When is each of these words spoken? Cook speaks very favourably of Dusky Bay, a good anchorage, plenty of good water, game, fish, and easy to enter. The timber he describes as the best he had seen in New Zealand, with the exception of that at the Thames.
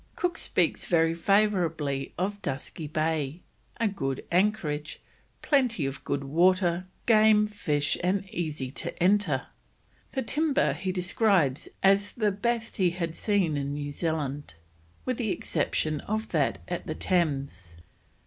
Cook 0.15 0.39
speaks 0.39 0.85
very 0.85 1.13
favourably 1.13 2.11
of 2.17 2.41
Dusky 2.41 2.87
Bay, 2.87 3.41
a 3.79 3.87
good 3.87 4.25
anchorage, 4.31 4.99
plenty 5.43 5.85
of 5.85 6.03
good 6.03 6.23
water, 6.23 6.87
game, 7.05 7.45
fish, 7.45 7.99
and 8.03 8.27
easy 8.31 8.71
to 8.71 8.97
enter. 9.03 9.45
The 10.13 10.23
timber 10.23 10.73
he 10.73 10.91
describes 10.91 11.69
as 11.83 12.13
the 12.13 12.31
best 12.31 12.77
he 12.77 12.89
had 12.89 13.15
seen 13.15 13.55
in 13.57 13.73
New 13.75 13.91
Zealand, 13.91 14.55
with 15.05 15.17
the 15.17 15.29
exception 15.29 15.99
of 16.01 16.29
that 16.29 16.63
at 16.67 16.87
the 16.87 16.95
Thames. 16.95 17.75